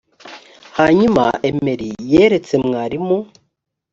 [0.77, 3.17] hanyuma emily yeretse mwarimu